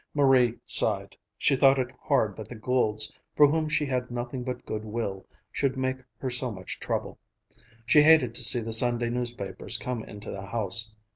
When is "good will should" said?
4.65-5.77